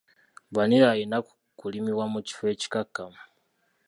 Vanilla 0.55 0.87
alina 0.91 1.17
kulimibwa 1.59 2.05
mu 2.13 2.19
kifo 2.25 2.45
ekikakkamu. 2.53 3.19